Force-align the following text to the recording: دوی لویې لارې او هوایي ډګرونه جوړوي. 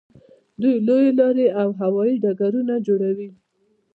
دوی 0.61 0.75
لویې 0.87 1.11
لارې 1.19 1.47
او 1.61 1.69
هوایي 1.81 2.15
ډګرونه 2.23 2.73
جوړوي. 2.87 3.29